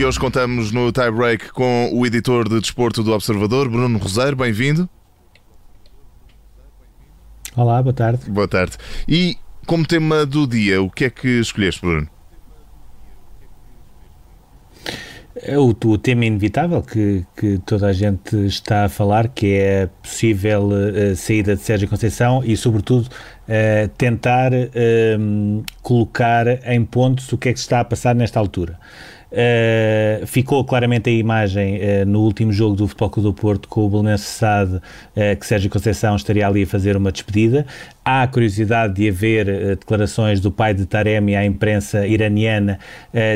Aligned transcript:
E 0.00 0.04
hoje 0.06 0.18
contamos 0.18 0.72
no 0.72 0.90
tie 0.90 1.10
break 1.10 1.52
com 1.52 1.90
o 1.92 2.06
editor 2.06 2.48
de 2.48 2.58
desporto 2.58 3.02
do 3.02 3.12
Observador, 3.12 3.68
Bruno 3.68 3.98
Roseiro. 3.98 4.34
Bem-vindo. 4.34 4.88
Olá, 7.54 7.82
boa 7.82 7.92
tarde. 7.92 8.30
Boa 8.30 8.48
tarde. 8.48 8.78
E 9.06 9.36
como 9.66 9.86
tema 9.86 10.24
do 10.24 10.46
dia, 10.46 10.80
o 10.80 10.88
que 10.88 11.04
é 11.04 11.10
que 11.10 11.28
escolheste, 11.40 11.82
Bruno? 11.82 12.08
É 15.36 15.58
o, 15.58 15.68
o, 15.68 15.98
tema 15.98 16.24
inevitável 16.24 16.80
que, 16.80 17.26
que, 17.36 17.58
toda 17.66 17.88
a 17.88 17.92
gente 17.92 18.46
está 18.46 18.86
a 18.86 18.88
falar, 18.88 19.28
que 19.28 19.52
é 19.52 19.82
a 19.82 19.88
possível 19.88 20.68
uh, 20.68 21.14
saída 21.14 21.54
de 21.54 21.60
Sérgio 21.60 21.86
Conceição 21.88 22.42
e, 22.42 22.56
sobretudo, 22.56 23.06
uh, 23.06 23.88
tentar 23.98 24.50
uh, 24.54 25.64
colocar 25.82 26.46
em 26.66 26.82
pontos 26.86 27.30
o 27.34 27.36
que 27.36 27.50
é 27.50 27.52
que 27.52 27.58
está 27.58 27.80
a 27.80 27.84
passar 27.84 28.14
nesta 28.14 28.40
altura. 28.40 28.78
Uh, 29.32 30.26
ficou 30.26 30.64
claramente 30.64 31.08
a 31.08 31.12
imagem 31.12 31.76
uh, 31.76 32.06
no 32.06 32.20
último 32.22 32.52
jogo 32.52 32.74
do 32.74 32.88
Futebol 32.88 33.10
Clube 33.10 33.28
do 33.28 33.32
Porto 33.32 33.68
com 33.68 33.86
o 33.86 33.88
Belenense 33.88 34.24
Sade 34.24 34.76
uh, 34.76 34.80
que 35.38 35.46
Sérgio 35.46 35.70
Conceição 35.70 36.16
estaria 36.16 36.46
ali 36.46 36.64
a 36.64 36.66
fazer 36.66 36.96
uma 36.96 37.12
despedida. 37.12 37.64
Há 38.04 38.22
a 38.22 38.26
curiosidade 38.26 38.94
de 38.94 39.08
haver 39.08 39.76
declarações 39.76 40.40
do 40.40 40.50
pai 40.50 40.72
de 40.74 40.86
Taremi 40.86 41.36
à 41.36 41.44
imprensa 41.44 42.06
iraniana 42.06 42.78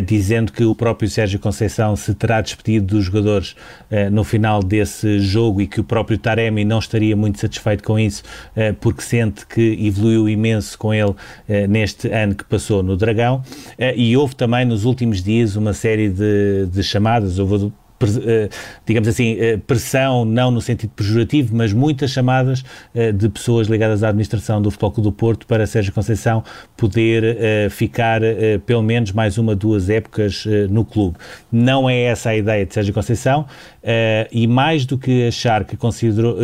dizendo 0.06 0.52
que 0.52 0.64
o 0.64 0.74
próprio 0.74 1.08
Sérgio 1.08 1.38
Conceição 1.38 1.94
se 1.96 2.14
terá 2.14 2.40
despedido 2.40 2.86
dos 2.96 3.04
jogadores 3.04 3.54
no 4.10 4.24
final 4.24 4.62
desse 4.62 5.20
jogo 5.20 5.60
e 5.60 5.66
que 5.66 5.80
o 5.80 5.84
próprio 5.84 6.16
Taremi 6.16 6.64
não 6.64 6.78
estaria 6.78 7.14
muito 7.14 7.38
satisfeito 7.38 7.84
com 7.84 7.98
isso 7.98 8.22
porque 8.80 9.02
sente 9.02 9.46
que 9.46 9.78
evoluiu 9.86 10.28
imenso 10.28 10.78
com 10.78 10.94
ele 10.94 11.14
neste 11.68 12.08
ano 12.08 12.34
que 12.34 12.44
passou 12.44 12.82
no 12.82 12.96
Dragão. 12.96 13.42
e 13.96 14.16
houve 14.16 14.34
também 14.34 14.64
nos 14.64 14.84
últimos 14.84 15.22
dias 15.22 15.56
uma 15.56 15.72
série 15.72 16.08
de, 16.08 16.66
de 16.72 16.82
chamadas, 16.82 17.38
eh, 17.38 17.42
digamos 18.84 19.08
assim, 19.08 19.36
eh, 19.38 19.56
pressão, 19.56 20.24
não 20.24 20.50
no 20.50 20.60
sentido 20.60 20.90
pejorativo, 20.90 21.54
mas 21.56 21.72
muitas 21.72 22.10
chamadas 22.10 22.64
eh, 22.94 23.12
de 23.12 23.28
pessoas 23.28 23.68
ligadas 23.68 24.02
à 24.02 24.08
administração 24.08 24.60
do 24.60 24.70
Futebol 24.70 24.90
Clube 24.90 25.08
do 25.08 25.12
Porto 25.12 25.46
para 25.46 25.66
Sérgio 25.66 25.92
Conceição 25.92 26.42
poder 26.76 27.70
ficar 27.70 28.20
pelo 28.66 28.82
menos 28.82 29.12
mais 29.12 29.38
uma, 29.38 29.54
duas 29.54 29.88
épocas 29.88 30.44
no 30.70 30.84
clube. 30.84 31.16
Não 31.50 31.88
é 31.88 32.02
essa 32.02 32.30
a 32.30 32.36
ideia 32.36 32.64
de 32.64 32.72
Sérgio 32.72 32.92
Conceição 32.92 33.46
e 34.32 34.46
mais 34.46 34.86
do 34.86 34.96
que 34.96 35.28
achar 35.28 35.64
que 35.64 35.76
considerou, 35.76 36.36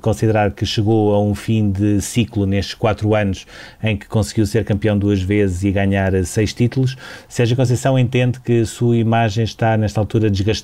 considerar 0.00 0.52
que 0.52 0.64
chegou 0.64 1.14
a 1.14 1.20
um 1.20 1.34
fim 1.34 1.70
de 1.70 2.00
ciclo 2.00 2.46
nestes 2.46 2.74
quatro 2.74 3.14
anos 3.14 3.46
em 3.82 3.96
que 3.96 4.06
conseguiu 4.06 4.46
ser 4.46 4.64
campeão 4.64 4.98
duas 4.98 5.20
vezes 5.20 5.64
e 5.64 5.70
ganhar 5.70 6.12
seis 6.24 6.52
títulos, 6.52 6.96
Sérgio 7.28 7.56
Conceição 7.56 7.98
entende 7.98 8.40
que 8.40 8.64
sua 8.64 8.96
imagem 8.96 9.44
está 9.44 9.76
nesta 9.76 10.00
altura 10.00 10.30
desgastada 10.30 10.61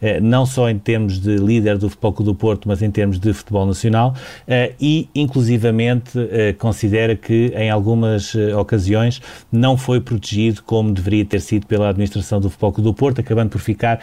eh, 0.00 0.20
não 0.20 0.46
só 0.46 0.68
em 0.68 0.78
termos 0.78 1.18
de 1.18 1.36
líder 1.36 1.78
do 1.78 1.88
Futebol 1.88 2.12
Clube 2.12 2.32
do 2.32 2.34
Porto, 2.34 2.68
mas 2.68 2.82
em 2.82 2.90
termos 2.90 3.18
de 3.18 3.32
futebol 3.32 3.66
nacional, 3.66 4.14
eh, 4.46 4.72
e 4.80 5.08
inclusivamente 5.14 6.12
eh, 6.30 6.52
considera 6.52 7.16
que 7.16 7.52
em 7.56 7.70
algumas 7.70 8.34
ocasiões 8.58 9.20
não 9.50 9.76
foi 9.76 10.00
protegido 10.00 10.62
como 10.62 10.92
deveria 10.92 11.24
ter 11.24 11.40
sido 11.40 11.66
pela 11.66 11.88
administração 11.88 12.40
do 12.40 12.48
Futebol 12.48 12.72
Clube 12.72 12.90
do 12.90 12.94
Porto, 12.94 13.20
acabando 13.20 13.50
por 13.50 13.60
ficar 13.60 14.00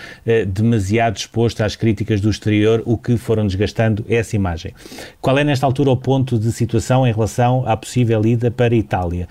demasiado 0.48 1.18
exposto 1.18 1.62
às 1.62 1.76
críticas 1.76 2.22
do 2.22 2.30
exterior, 2.30 2.82
o 2.86 2.98
que 2.98 3.18
foram 3.18 3.46
desgastando 3.46 4.06
essa 4.10 4.36
imagem. 4.36 4.74
Qual 5.20 5.38
é 5.38 5.44
nesta 5.44 5.66
altura 5.66 5.92
o 5.92 5.98
ponto 5.98 6.38
de 6.38 6.52
situação 6.52 7.06
em 7.06 7.12
relação 7.12 7.64
à 7.68 7.76
possível 7.76 8.26
ida 8.26 8.50
para 8.50 8.74
a 8.74 8.78
Itália? 8.78 9.28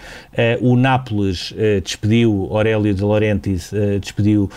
O 0.61 0.77
Nápoles 0.77 1.55
despediu 1.83 2.49
Aurélio 2.51 2.95
de 2.95 3.03
Laurentiis, 3.03 3.73
despediu 4.01 4.51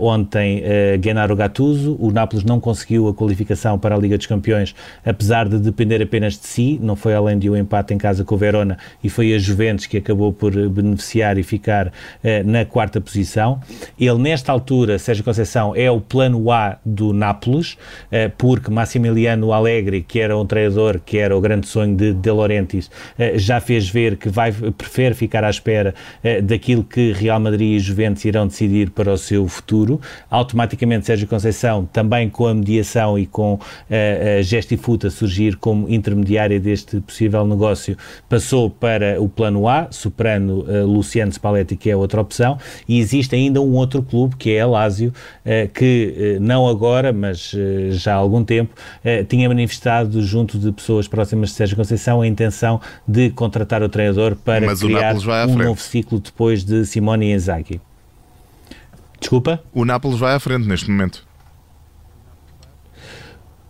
ontem 0.00 0.62
uh, 0.72 1.02
Gennaro 1.02 1.36
Gattuso. 1.36 1.96
O 2.00 2.10
Nápoles 2.10 2.44
não 2.44 2.58
conseguiu 2.58 3.08
a 3.08 3.14
qualificação 3.14 3.78
para 3.78 3.94
a 3.94 3.98
Liga 3.98 4.16
dos 4.16 4.26
Campeões, 4.26 4.74
apesar 5.04 5.48
de 5.48 5.58
depender 5.58 6.02
apenas 6.02 6.38
de 6.38 6.46
si. 6.46 6.78
Não 6.82 6.96
foi 6.96 7.14
além 7.14 7.38
de 7.38 7.50
um 7.50 7.56
empate 7.56 7.92
em 7.92 7.98
casa 7.98 8.24
com 8.24 8.34
o 8.34 8.38
Verona 8.38 8.78
e 9.02 9.08
foi 9.08 9.34
a 9.34 9.38
Juventus 9.38 9.86
que 9.86 9.98
acabou 9.98 10.32
por 10.32 10.52
beneficiar 10.68 11.38
e 11.38 11.42
ficar 11.42 11.88
uh, 11.88 11.90
na 12.44 12.64
quarta 12.64 13.00
posição. 13.00 13.60
Ele, 13.98 14.18
nesta 14.18 14.50
altura, 14.50 14.98
Sérgio 14.98 15.24
Conceição, 15.24 15.74
é 15.76 15.90
o 15.90 16.00
plano 16.00 16.50
A 16.50 16.78
do 16.84 17.12
Nápoles, 17.12 17.72
uh, 17.72 18.32
porque 18.38 18.70
Massimiliano 18.70 19.52
Allegri, 19.52 20.02
que 20.02 20.20
era 20.20 20.36
um 20.36 20.46
treinador, 20.46 21.00
que 21.04 21.18
era 21.18 21.36
o 21.36 21.40
grande 21.40 21.66
sonho 21.66 21.94
de 21.96 22.12
De 22.12 22.30
Laurentiis, 22.30 22.90
já 23.34 23.60
fez 23.60 23.88
ver 23.88 24.16
que 24.16 24.28
vai, 24.28 24.52
prefere 24.52 25.14
ficar 25.14 25.44
à 25.44 25.50
espera 25.50 25.94
daquilo 26.42 26.84
que 26.84 27.12
Real 27.12 27.40
Madrid 27.40 27.76
e 27.76 27.78
Juventus 27.78 28.24
irão 28.24 28.46
decidir 28.46 28.90
para 28.90 29.12
o 29.12 29.18
seu 29.18 29.46
futuro. 29.48 30.00
Automaticamente 30.30 30.61
automaticamente 30.62 31.06
Sérgio 31.06 31.26
Conceição, 31.26 31.88
também 31.92 32.28
com 32.28 32.46
a 32.46 32.54
mediação 32.54 33.18
e 33.18 33.26
com 33.26 33.58
a, 33.90 34.38
a 34.38 34.42
Gestifuta 34.42 35.10
surgir 35.10 35.56
como 35.56 35.88
intermediária 35.88 36.58
deste 36.58 37.00
possível 37.00 37.46
negócio, 37.46 37.96
passou 38.28 38.70
para 38.70 39.20
o 39.20 39.28
plano 39.28 39.68
A, 39.68 39.88
superando 39.90 40.60
uh, 40.60 40.86
Luciano 40.86 41.32
Spalletti, 41.32 41.76
que 41.76 41.90
é 41.90 41.96
outra 41.96 42.20
opção, 42.20 42.58
e 42.88 42.98
existe 42.98 43.34
ainda 43.34 43.60
um 43.60 43.72
outro 43.72 44.02
clube, 44.02 44.36
que 44.36 44.52
é 44.52 44.60
a 44.60 44.66
Lazio, 44.66 45.12
uh, 45.44 45.68
que 45.72 46.36
uh, 46.38 46.42
não 46.42 46.68
agora, 46.68 47.12
mas 47.12 47.52
já 47.90 48.14
há 48.14 48.16
algum 48.16 48.44
tempo, 48.44 48.74
tinha 49.28 49.48
manifestado 49.48 50.22
junto 50.22 50.58
de 50.58 50.70
pessoas 50.72 51.08
próximas 51.08 51.50
de 51.50 51.56
Sérgio 51.56 51.76
Conceição 51.76 52.20
a 52.20 52.26
intenção 52.26 52.80
de 53.06 53.30
contratar 53.30 53.82
o 53.82 53.88
treinador 53.88 54.36
para 54.36 54.66
mas 54.66 54.80
criar 54.80 55.14
um 55.48 55.56
novo 55.56 55.80
ciclo 55.80 56.20
depois 56.20 56.64
de 56.64 56.84
Simone 56.86 57.32
Inzaghi. 57.32 57.80
Desculpa? 59.22 59.62
O 59.72 59.84
Nápoles 59.84 60.18
vai 60.18 60.34
à 60.34 60.40
frente 60.40 60.68
neste 60.68 60.90
momento. 60.90 61.24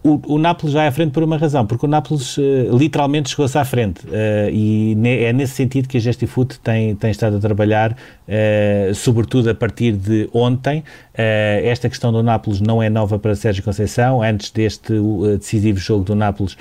O, 0.02 0.34
o 0.34 0.38
Nápoles 0.38 0.74
vai 0.74 0.88
à 0.88 0.90
frente 0.90 1.12
por 1.12 1.22
uma 1.22 1.36
razão, 1.36 1.64
porque 1.64 1.86
o 1.86 1.88
Nápoles 1.88 2.36
uh, 2.36 2.76
literalmente 2.76 3.30
chegou-se 3.30 3.56
à 3.56 3.64
frente 3.64 4.04
uh, 4.06 4.50
e 4.50 4.96
ne, 4.96 5.22
é 5.22 5.32
nesse 5.32 5.54
sentido 5.54 5.86
que 5.86 5.96
a 5.96 6.00
Gestifoot 6.00 6.58
tem, 6.58 6.96
tem 6.96 7.12
estado 7.12 7.36
a 7.36 7.38
trabalhar, 7.38 7.92
uh, 7.92 8.94
sobretudo 8.96 9.50
a 9.50 9.54
partir 9.54 9.92
de 9.92 10.28
ontem. 10.32 10.82
Esta 11.14 11.88
questão 11.88 12.12
do 12.12 12.22
Nápoles 12.22 12.60
não 12.60 12.82
é 12.82 12.88
nova 12.88 13.18
para 13.18 13.34
Sérgio 13.34 13.62
Conceição, 13.62 14.22
antes 14.22 14.50
deste 14.50 14.94
decisivo 15.38 15.78
jogo 15.78 16.04
do 16.04 16.14
Nápoles 16.14 16.56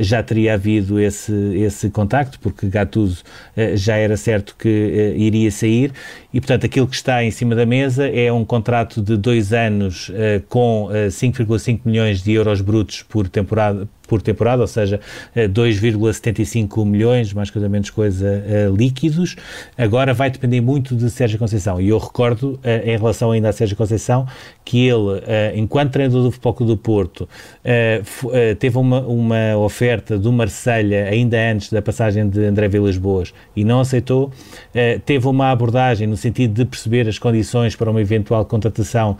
já 0.00 0.22
teria 0.22 0.54
havido 0.54 1.00
esse, 1.00 1.32
esse 1.56 1.88
contacto, 1.90 2.38
porque 2.40 2.66
Gattuso 2.66 3.22
já 3.74 3.96
era 3.96 4.16
certo 4.16 4.54
que 4.58 5.14
iria 5.16 5.50
sair. 5.50 5.92
E, 6.32 6.40
portanto, 6.40 6.66
aquilo 6.66 6.86
que 6.86 6.96
está 6.96 7.24
em 7.24 7.30
cima 7.30 7.54
da 7.54 7.64
mesa 7.64 8.08
é 8.08 8.32
um 8.32 8.44
contrato 8.44 9.00
de 9.00 9.16
dois 9.16 9.52
anos 9.52 10.10
com 10.48 10.88
5,5 11.08 11.80
milhões 11.84 12.22
de 12.22 12.32
euros 12.32 12.60
brutos 12.60 13.02
por 13.02 13.28
temporada, 13.28 13.88
por 14.06 14.20
temporada, 14.22 14.62
ou 14.62 14.66
seja, 14.66 15.00
2,75 15.36 16.82
eh, 16.82 16.84
milhões, 16.84 17.32
mais 17.32 17.50
coisa 17.50 17.68
menos 17.68 17.90
coisa, 17.90 18.26
uh, 18.26 18.74
líquidos. 18.74 19.36
Agora 19.76 20.12
vai 20.12 20.30
depender 20.30 20.60
muito 20.60 20.94
de 20.94 21.10
Sérgio 21.10 21.38
Conceição. 21.38 21.80
E 21.80 21.88
eu 21.88 21.98
recordo, 21.98 22.54
uh, 22.54 22.60
em 22.84 22.96
relação 22.96 23.30
ainda 23.30 23.48
a 23.48 23.52
Sérgio 23.52 23.76
Conceição, 23.76 24.26
que 24.64 24.86
ele, 24.86 25.18
uh, 25.18 25.20
enquanto 25.54 25.92
treinador 25.92 26.22
do 26.22 26.30
Futebol 26.30 26.54
do 26.66 26.76
Porto, 26.76 27.28
teve 28.58 28.78
uma, 28.78 29.00
uma 29.00 29.56
oferta 29.56 30.18
do 30.18 30.32
Marselha 30.32 31.08
ainda 31.08 31.36
antes 31.36 31.70
da 31.70 31.82
passagem 31.82 32.28
de 32.28 32.44
André 32.44 32.68
Vilas 32.68 32.96
Boas 32.96 33.34
e 33.56 33.64
não 33.64 33.80
aceitou. 33.80 34.30
teve 35.04 35.26
uma 35.26 35.50
abordagem 35.50 36.06
no 36.06 36.16
sentido 36.16 36.54
de 36.54 36.64
perceber 36.64 37.08
as 37.08 37.18
condições 37.18 37.74
para 37.74 37.90
uma 37.90 38.00
eventual 38.00 38.44
contratação 38.44 39.16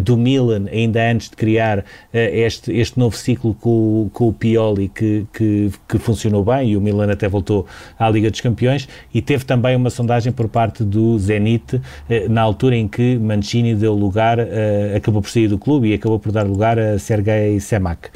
do 0.00 0.16
Milan 0.16 0.66
ainda 0.70 1.10
antes 1.10 1.30
de 1.30 1.36
criar 1.36 1.84
este, 2.12 2.72
este 2.72 2.98
novo 2.98 3.16
ciclo 3.16 3.54
com, 3.54 4.10
com 4.12 4.28
o 4.28 4.32
Pioli 4.32 4.88
que, 4.88 5.26
que, 5.32 5.70
que, 5.88 5.98
funcionou 5.98 6.44
bem 6.44 6.70
e 6.70 6.76
o 6.76 6.80
Milan 6.80 7.10
até 7.10 7.28
voltou 7.28 7.66
à 7.98 8.08
Liga 8.10 8.30
dos 8.30 8.40
Campeões 8.40 8.88
e 9.12 9.22
teve 9.22 9.44
também 9.44 9.76
uma 9.76 9.90
sondagem 9.90 10.32
por 10.32 10.48
parte 10.48 10.84
do 10.84 11.18
Zenit 11.18 11.80
eh, 12.08 12.28
na 12.28 12.42
altura 12.42 12.76
em 12.76 12.88
que 12.88 13.16
Mancini 13.18 13.74
deu 13.74 13.94
lugar, 13.94 14.38
eh, 14.38 14.81
acabou 14.96 15.22
por 15.22 15.30
sair 15.30 15.48
do 15.48 15.58
clube 15.58 15.88
e 15.88 15.94
acabou 15.94 16.18
por 16.18 16.32
dar 16.32 16.42
lugar 16.42 16.78
a 16.78 16.98
Sergei 16.98 17.58
Semak. 17.60 18.10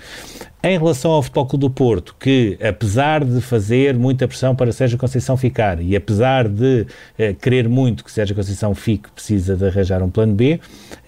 Em 0.62 0.78
relação 0.78 1.12
ao 1.12 1.22
Futebol 1.22 1.46
Clube 1.46 1.60
do 1.60 1.70
Porto, 1.70 2.16
que 2.18 2.58
apesar 2.60 3.24
de 3.24 3.40
fazer 3.40 3.96
muita 3.96 4.26
pressão 4.26 4.56
para 4.56 4.72
Sérgio 4.72 4.98
Conceição 4.98 5.36
ficar 5.36 5.80
e 5.80 5.94
apesar 5.94 6.48
de 6.48 6.86
eh, 7.16 7.34
querer 7.34 7.68
muito 7.68 8.02
que 8.04 8.10
Sérgio 8.10 8.34
Conceição 8.34 8.74
fique, 8.74 9.08
precisa 9.10 9.54
de 9.54 9.64
arranjar 9.64 10.02
um 10.02 10.10
plano 10.10 10.34
B, 10.34 10.58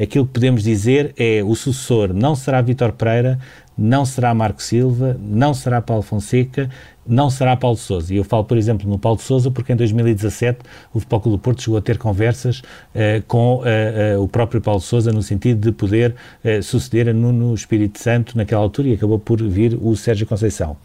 aquilo 0.01 0.27
que 0.27 0.33
podemos 0.33 0.63
dizer 0.63 1.13
é 1.19 1.43
o 1.43 1.57
sucessor 1.57 2.15
não 2.15 2.37
será 2.37 2.63
Vítor 2.63 2.93
Pereira, 2.93 3.39
não 3.79 4.05
será 4.05 4.35
Marco 4.35 4.61
Silva, 4.61 5.17
não 5.23 5.55
será 5.55 5.81
Paulo 5.81 6.03
Fonseca, 6.03 6.69
não 7.07 7.31
será 7.31 7.57
Paulo 7.57 7.77
Sousa. 7.77 8.13
E 8.13 8.17
eu 8.17 8.25
falo, 8.25 8.45
por 8.45 8.59
exemplo, 8.59 8.89
no 8.89 8.99
Paulo 8.99 9.21
Sousa, 9.21 9.51
porque 9.51 9.73
em 9.73 9.77
2017 9.77 10.59
o 10.93 10.99
Futebol 10.99 11.21
Clube 11.21 11.39
do 11.39 11.41
Porto 11.41 11.63
chegou 11.63 11.79
a 11.79 11.81
ter 11.81 11.97
conversas 11.97 12.59
uh, 12.59 13.23
com 13.27 13.57
uh, 13.57 14.19
uh, 14.19 14.23
o 14.23 14.29
próprio 14.29 14.61
Paulo 14.61 14.81
Sousa 14.81 15.13
no 15.13 15.23
sentido 15.23 15.61
de 15.61 15.73
poder 15.73 16.15
suceder 16.63 17.09
a 17.09 17.13
Nuno 17.13 17.55
Espírito 17.55 17.99
Santo 18.01 18.37
naquela 18.37 18.63
altura 18.63 18.89
e 18.89 18.95
acabou 18.95 19.19
por 19.19 19.41
vir 19.43 19.79
o 19.81 19.95
Sérgio 19.95 20.27
Conceição. 20.27 20.77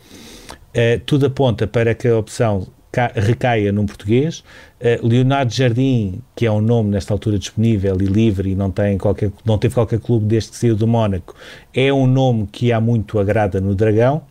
tudo 1.06 1.26
aponta 1.26 1.66
para 1.66 1.96
que 1.96 2.08
a 2.08 2.18
opção 2.18 2.68
recaia 3.16 3.72
num 3.72 3.86
português. 3.86 4.44
Uh, 4.80 5.08
Leonardo 5.08 5.54
Jardim, 5.54 6.22
que 6.36 6.46
é 6.46 6.52
um 6.52 6.62
nome 6.62 6.92
nesta 6.92 7.14
altura 7.14 7.40
disponível 7.40 7.98
e 8.02 8.06
livre 8.06 8.52
e 8.52 8.56
não, 8.56 8.70
tem 8.70 8.98
qualquer, 8.98 9.32
não 9.46 9.58
teve 9.58 9.74
qualquer 9.74 10.00
clube 10.00 10.26
desde 10.26 10.52
que 10.52 10.58
saiu 10.58 10.76
do 10.76 10.88
Mónaco, 10.88 11.36
é 11.74 11.92
um 11.92 12.06
nome 12.06 12.48
que 12.52 12.72
há 12.72 12.80
muito 12.80 13.20
agrada 13.20 13.60
no 13.62 13.74
Dragão. 13.74 14.22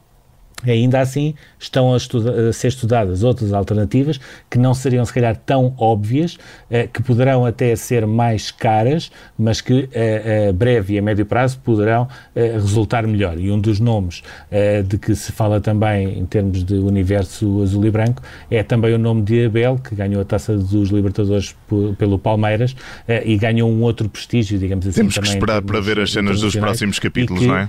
Ainda 0.66 1.00
assim, 1.00 1.34
estão 1.58 1.92
a, 1.92 1.96
estuda 1.96 2.48
a, 2.48 2.52
ser 2.52 2.68
estudadas 2.68 3.22
outras 3.22 3.52
alternativas 3.52 4.20
que 4.50 4.58
não 4.58 4.74
seriam, 4.74 5.04
se 5.04 5.12
calhar, 5.12 5.36
tão 5.36 5.74
óbvias, 5.78 6.38
eh, 6.70 6.86
que 6.86 7.02
poderão 7.02 7.44
até 7.44 7.74
ser 7.76 8.06
mais 8.06 8.50
caras, 8.50 9.10
mas 9.38 9.60
que 9.60 9.88
eh, 9.92 10.48
a 10.48 10.52
breve 10.52 10.94
e 10.94 10.98
a 10.98 11.02
médio 11.02 11.26
prazo 11.26 11.58
poderão 11.60 12.08
eh, 12.34 12.52
resultar 12.54 13.06
melhor. 13.06 13.38
E 13.38 13.50
um 13.50 13.58
dos 13.58 13.80
nomes 13.80 14.22
eh, 14.50 14.82
de 14.82 14.98
que 14.98 15.14
se 15.14 15.32
fala 15.32 15.60
também 15.60 16.18
em 16.18 16.26
termos 16.26 16.64
de 16.64 16.74
universo 16.74 17.62
azul 17.62 17.84
e 17.86 17.90
branco 17.90 18.22
é 18.50 18.62
também 18.62 18.94
o 18.94 18.98
nome 18.98 19.22
de 19.22 19.46
Abel, 19.46 19.78
que 19.78 19.94
ganhou 19.94 20.20
a 20.20 20.24
taça 20.24 20.56
dos 20.56 20.90
Libertadores 20.90 21.54
pelo 21.98 22.18
Palmeiras 22.18 22.74
eh, 23.06 23.22
e 23.24 23.36
ganhou 23.36 23.70
um 23.70 23.82
outro 23.82 24.08
prestígio, 24.08 24.58
digamos 24.58 24.86
assim. 24.86 25.00
Temos 25.00 25.18
que 25.18 25.26
esperar 25.26 25.62
para 25.62 25.80
ver 25.80 26.00
as 26.00 26.12
cenas 26.12 26.40
dos 26.40 26.54
próximos 26.54 26.98
capítulos, 26.98 27.42
que, 27.42 27.48
não 27.48 27.56
é? 27.56 27.68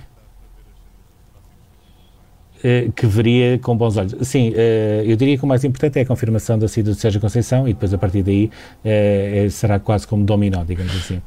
Eh, 2.63 2.89
que 2.95 3.05
veria 3.05 3.59
com 3.59 3.75
bons 3.75 3.97
olhos. 3.97 4.15
Sim, 4.21 4.53
eh, 4.55 5.03
eu 5.05 5.17
diria 5.17 5.37
que 5.37 5.43
o 5.43 5.47
mais 5.47 5.65
importante 5.65 5.99
é 5.99 6.03
a 6.03 6.05
confirmação 6.05 6.57
da 6.57 6.65
saída 6.69 6.93
de 6.93 6.97
Sérgio 6.97 7.19
Conceição 7.19 7.67
e 7.67 7.73
depois 7.73 7.93
a 7.93 7.97
partir 7.97 8.23
daí 8.23 8.49
eh, 8.85 9.47
será 9.51 9.79
quase 9.79 10.07
como 10.07 10.23
dominó, 10.23 10.63
digamos 10.63 10.95
assim. 10.95 11.21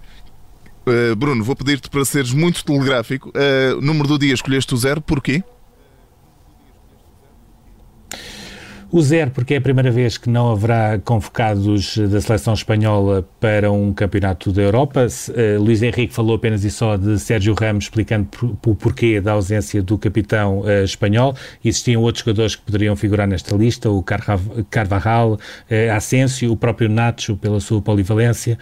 Bruno, 1.18 1.44
vou 1.44 1.54
pedir-te 1.54 1.90
para 1.90 2.04
seres 2.04 2.32
muito 2.32 2.64
telegráfico. 2.64 3.32
número 3.82 4.06
do 4.06 4.18
dia 4.18 4.32
escolheste 4.32 4.72
o 4.72 4.76
zero, 4.76 5.00
porquê? 5.00 5.42
O 8.88 9.02
zero, 9.02 9.32
porque 9.32 9.54
é 9.54 9.56
a 9.56 9.60
primeira 9.60 9.90
vez 9.90 10.16
que 10.16 10.30
não 10.30 10.52
haverá 10.52 10.96
convocados 11.04 11.98
da 11.98 12.20
seleção 12.20 12.54
espanhola 12.54 13.28
para 13.40 13.70
um 13.72 13.92
campeonato 13.92 14.52
da 14.52 14.62
Europa. 14.62 15.08
Uh, 15.28 15.60
Luís 15.60 15.82
Henrique 15.82 16.14
falou 16.14 16.36
apenas 16.36 16.64
e 16.64 16.70
só 16.70 16.96
de 16.96 17.18
Sérgio 17.18 17.52
Ramos, 17.52 17.86
explicando 17.86 18.28
o 18.64 18.76
porquê 18.76 19.20
da 19.20 19.32
ausência 19.32 19.82
do 19.82 19.98
capitão 19.98 20.60
uh, 20.60 20.84
espanhol. 20.84 21.34
Existiam 21.64 22.00
outros 22.00 22.24
jogadores 22.24 22.54
que 22.54 22.62
poderiam 22.62 22.94
figurar 22.94 23.26
nesta 23.26 23.56
lista, 23.56 23.90
o 23.90 24.04
Carvajal, 24.70 25.32
uh, 25.32 25.92
Asensio, 25.92 26.52
o 26.52 26.56
próprio 26.56 26.88
Nacho, 26.88 27.36
pela 27.36 27.58
sua 27.58 27.82
polivalência, 27.82 28.56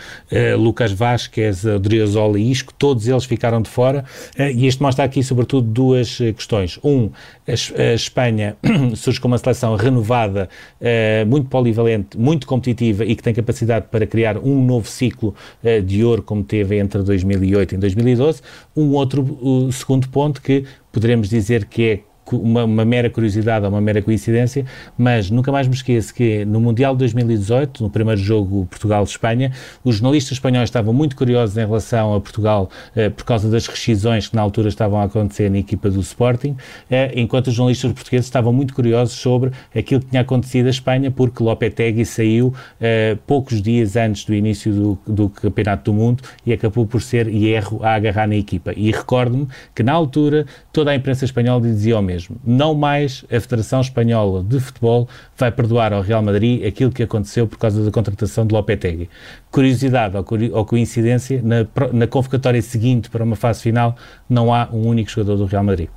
Lucas 0.59 0.91
Vasquez, 0.93 1.65
Odriozola 1.65 2.39
e 2.39 2.51
Isco, 2.51 2.73
todos 2.73 3.07
eles 3.07 3.25
ficaram 3.25 3.61
de 3.61 3.69
fora. 3.69 4.05
e 4.39 4.67
isto 4.67 4.83
mostra 4.83 5.05
aqui, 5.05 5.23
sobretudo, 5.23 5.69
duas 5.69 6.17
questões. 6.17 6.79
Um, 6.83 7.11
a, 7.47 7.83
a 7.83 7.95
Espanha 7.95 8.57
surge 8.97 9.21
com 9.21 9.29
uma 9.29 9.39
seleção 9.39 9.77
renovada 9.77 10.15
uh, 10.33 11.27
muito 11.27 11.49
polivalente, 11.49 12.19
muito 12.19 12.47
competitiva 12.47 13.05
e 13.05 13.15
que 13.15 13.23
tem 13.23 13.35
capacidade 13.35 13.87
para 13.91 14.07
criar 14.07 14.39
um 14.39 14.65
novo 14.65 14.89
ciclo 14.89 15.35
uh, 15.63 15.83
de 15.83 16.05
ouro, 16.05 16.23
como 16.23 16.43
teve 16.43 16.79
entre 16.79 17.03
2008 17.03 17.75
e 17.75 17.79
2012. 17.79 18.43
Um 18.77 18.93
outro 18.93 19.71
segundo 19.73 20.09
ponto 20.09 20.41
que 20.41 20.65
poderemos 20.93 21.29
dizer 21.29 21.67
que 21.67 21.83
é 21.83 22.01
uma, 22.33 22.65
uma, 22.65 22.85
mera 22.85 23.11
curiosidade 23.11 23.65
ou 23.65 23.71
uma 23.71 23.81
mera 23.81 24.01
coincidência, 24.03 24.65
mas 24.97 25.31
nunca 25.31 25.53
mais 25.53 25.69
me 25.69 25.75
esqueço 25.75 26.15
que 26.15 26.45
no 26.45 26.61
Mundial 26.61 26.95
de 26.95 27.01
2018, 27.01 27.83
no 27.83 27.91
primeiro 27.91 28.21
jogo 28.21 28.67
Portugal-Espanha, 28.67 29.53
os 29.83 29.97
jornalistas 29.97 30.33
espanhóis 30.33 30.69
estavam 30.69 30.93
muito 30.93 31.17
curiosos 31.17 31.57
em 31.57 31.67
relação 31.67 32.15
a 32.15 32.21
Portugal 32.21 32.71
eh, 32.95 33.11
por 33.11 33.25
causa 33.25 33.49
das 33.49 33.67
rescisões 33.67 34.29
que 34.29 34.37
na 34.37 34.43
altura 34.43 34.69
estavam 34.69 35.01
a 35.01 35.05
acontecer 35.05 35.51
na 35.51 35.59
equipa 35.59 35.91
do 35.91 36.01
Sporting, 36.01 36.57
eh, 36.91 37.13
enquanto 37.17 37.49
os 37.49 37.55
jornalistas 37.55 37.93
portugueses 37.93 38.27
estavam 38.27 38.53
muito 38.53 38.75
curiosos 38.75 39.15
sobre 39.15 39.51
aquilo 39.75 40.01
que 40.01 40.09
tinha 40.09 40.23
acontecido 40.23 40.67
à 40.67 40.71
Espanha, 40.71 41.11
porque 41.11 41.43
Lopetegui 41.43 42.05
saiu 42.05 42.55
eh, 42.81 43.17
poucos 43.27 43.61
dias 43.61 43.97
antes 43.97 44.25
do 44.25 44.35
início 44.35 44.73
do, 44.73 44.99
do 45.07 45.29
Campeonato 45.29 45.91
do 45.91 45.95
Mundo 45.95 46.23
e 46.47 46.53
acabou 46.53 46.87
por 46.87 47.03
ser 47.03 47.29
erro 47.29 47.81
a 47.83 47.95
agarrar 47.95 48.27
na 48.27 48.37
equipa. 48.37 48.73
E 48.77 48.91
recordo-me 48.91 49.49
que 49.75 49.83
na 49.83 49.93
altura 49.93 50.47
toda 50.73 50.91
a 50.91 50.95
imprensa 50.95 51.25
espanhola 51.25 51.61
dizia 51.61 51.95
o 51.95 51.99
mesmo. 52.15 52.37
Não 52.45 52.75
mais 52.75 53.25
a 53.31 53.41
Federação 53.41 53.81
Espanhola 53.81 54.43
de 54.43 54.61
Futebol 54.61 55.09
vai 55.37 55.51
perdoar 55.51 55.93
ao 55.93 56.01
Real 56.01 56.23
Madrid 56.23 56.65
aquilo 56.65 56.93
que 56.93 57.03
aconteceu 57.03 57.47
por 57.47 57.59
causa 57.59 57.85
da 57.85 57.91
contratação 57.91 58.47
de 58.47 58.55
Lopetegui. 58.55 59.11
Curiosidade 59.51 60.17
ou 60.53 60.65
coincidência, 60.65 61.43
na, 61.43 61.67
na 61.93 62.07
convocatória 62.07 62.63
seguinte 62.63 63.11
para 63.11 63.25
uma 63.25 63.37
fase 63.37 63.63
final 63.63 63.97
não 64.29 64.55
há 64.55 64.69
um 64.73 64.87
único 64.87 65.11
jogador 65.11 65.37
do 65.37 65.47
Real 65.47 65.65
Madrid. 65.65 65.89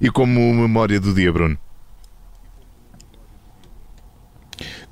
E 0.00 0.10
como 0.10 0.52
memória 0.54 1.00
do 1.00 1.14
dia, 1.14 1.32
Bruno? 1.32 1.58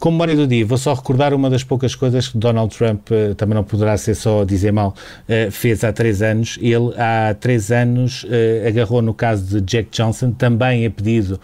Como 0.00 0.14
memória 0.14 0.34
do 0.34 0.46
dia, 0.46 0.64
vou 0.64 0.78
só 0.78 0.94
recordar 0.94 1.34
uma 1.34 1.50
das 1.50 1.62
poucas 1.62 1.94
coisas 1.94 2.26
que 2.26 2.38
Donald 2.38 2.74
Trump, 2.74 3.10
uh, 3.10 3.34
também 3.34 3.54
não 3.54 3.62
poderá 3.62 3.98
ser 3.98 4.14
só 4.14 4.44
dizer 4.46 4.72
mal, 4.72 4.94
uh, 5.28 5.50
fez 5.50 5.84
há 5.84 5.92
três 5.92 6.22
anos. 6.22 6.58
Ele, 6.62 6.94
há 6.96 7.34
três 7.34 7.70
anos, 7.70 8.24
uh, 8.24 8.66
agarrou 8.66 9.02
no 9.02 9.12
caso 9.12 9.44
de 9.44 9.60
Jack 9.60 9.90
Johnson, 9.90 10.32
também 10.32 10.86
a 10.86 10.90
pedido 10.90 11.38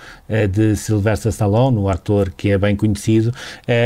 de 0.51 0.75
Sylvester 0.75 1.31
Stallone, 1.31 1.77
o 1.77 1.89
ator 1.91 2.33
que 2.35 2.51
é 2.51 2.57
bem 2.57 2.75
conhecido. 2.75 3.33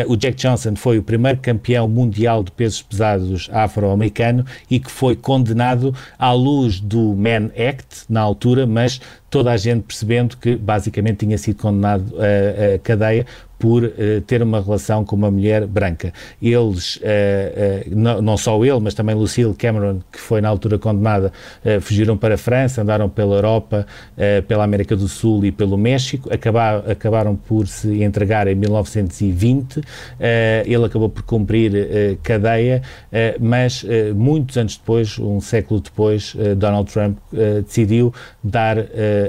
o 0.06 0.16
Jack 0.16 0.36
Johnson 0.36 0.76
foi 0.76 0.98
o 0.98 1.02
primeiro 1.02 1.38
campeão 1.40 1.88
mundial 1.88 2.42
de 2.44 2.50
pesos 2.52 2.80
pesados 2.80 3.50
afro-americano 3.52 4.44
e 4.70 4.78
que 4.78 4.90
foi 4.90 5.16
condenado 5.16 5.94
à 6.18 6.32
luz 6.32 6.80
do 6.80 7.14
Mann 7.14 7.50
Act, 7.56 8.04
na 8.08 8.20
altura, 8.20 8.66
mas 8.66 9.00
toda 9.30 9.52
a 9.52 9.56
gente 9.56 9.84
percebendo 9.84 10.36
que 10.36 10.56
basicamente 10.56 11.24
tinha 11.24 11.38
sido 11.38 11.56
condenado 11.62 12.14
a 12.18 12.78
cadeia 12.80 13.24
por 13.60 13.84
uh, 13.84 14.20
ter 14.26 14.42
uma 14.42 14.60
relação 14.60 15.04
com 15.04 15.14
uma 15.14 15.30
mulher 15.30 15.66
branca. 15.66 16.12
Eles, 16.42 16.96
uh, 16.96 17.00
uh, 17.00 17.94
não, 17.94 18.22
não, 18.22 18.36
só 18.36 18.64
ele, 18.64 18.80
mas 18.80 18.94
também 18.94 19.14
Lucille 19.14 19.54
Cameron, 19.54 20.00
que 20.10 20.18
foi 20.18 20.40
na 20.40 20.48
altura 20.48 20.78
condenada, 20.78 21.30
fugiram 21.82 22.16
para 22.16 22.34
a 22.34 22.38
França, 22.38 22.80
andaram 22.80 23.08
pela 23.08 23.36
Europa, 23.36 23.86
pela 24.48 24.64
América 24.64 24.96
do 24.96 25.06
Sul 25.06 25.44
e 25.44 25.52
pelo 25.52 25.76
México, 25.76 26.32
acabar, 26.32 26.90
acabaram 26.90 27.36
por 27.36 27.66
se 27.66 28.02
entregar 28.02 28.48
em 28.48 28.54
1920. 28.54 29.82
ele 30.64 30.84
acabou 30.84 31.10
por 31.10 31.22
cumprir 31.22 32.18
cadeia, 32.22 32.82
mas 33.38 33.84
muitos 34.14 34.56
anos 34.56 34.78
depois, 34.78 35.18
um 35.18 35.40
século 35.40 35.80
depois, 35.80 36.34
Donald 36.56 36.90
Trump 36.90 37.18
decidiu 37.66 38.14
dar 38.42 38.78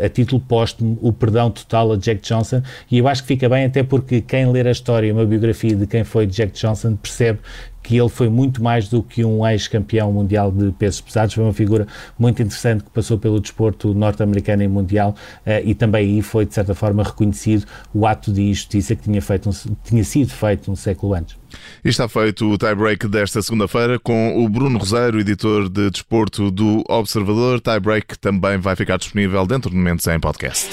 a 0.06 0.10
título 0.10 0.42
póstumo 0.42 0.98
o 1.02 1.12
perdão 1.12 1.50
total 1.50 1.92
a 1.94 1.98
Jack 1.98 2.22
Johnson. 2.22 2.62
E 2.90 2.98
eu 2.98 3.08
acho 3.08 3.22
que 3.22 3.28
fica 3.28 3.50
bem 3.50 3.66
até 3.66 3.84
porque 3.84 4.22
quem 4.22 4.52
ler 4.52 4.68
a 4.68 4.72
história, 4.72 5.12
uma 5.14 5.26
biografia 5.26 5.76
de 5.76 5.88
quem 5.88 6.04
foi 6.04 6.26
Jack 6.28 6.54
Johnson, 6.54 6.96
percebe 6.96 7.40
que 7.84 7.98
ele 7.98 8.10
foi 8.10 8.30
muito 8.30 8.62
mais 8.62 8.88
do 8.88 9.02
que 9.02 9.24
um 9.26 9.46
ex-campeão 9.46 10.12
mundial 10.12 10.52
de 10.52 10.72
pesos 10.72 11.02
pesados, 11.02 11.34
foi 11.34 11.44
uma 11.44 11.54
figura 11.54 11.88
muito 12.18 12.42
interessante 12.42 12.84
que 12.84 12.90
passou 12.90 13.18
pelo 13.18 13.40
desporto 13.40 13.94
norte-americano 13.94 14.64
e 14.64 14.68
mundial 14.68 15.16
uh, 15.46 15.50
e 15.64 15.74
também 15.74 16.16
aí 16.16 16.22
foi, 16.22 16.46
de 16.46 16.54
certa 16.54 16.76
forma, 16.76 17.04
reconhecido 17.04 17.66
o 17.94 18.06
ato 18.06 18.32
de 18.32 18.42
injustiça 18.42 18.96
que 18.96 19.04
tinha, 19.04 19.22
feito 19.22 19.50
um, 19.50 19.54
tinha 19.84 20.04
sido 20.04 20.32
feito 20.32 20.72
um 20.72 20.76
século 20.76 21.14
antes. 21.14 21.36
E 21.84 21.90
está 21.90 22.08
feito 22.08 22.50
o 22.50 22.58
tie-break 22.58 23.08
desta 23.08 23.42
segunda-feira 23.42 24.00
com 24.00 24.44
o 24.44 24.48
Bruno 24.48 24.80
Rosário, 24.80 25.20
editor 25.20 25.70
de 25.70 25.90
desporto 25.90 26.50
do 26.50 26.84
Observador. 26.88 27.60
Tie-break 27.60 28.18
também 28.20 28.58
vai 28.58 28.76
ficar 28.76 28.98
disponível 28.98 29.46
dentro 29.46 29.70
de 29.70 29.76
momentos 29.76 30.08
em 30.08 30.20
podcast. 30.20 30.70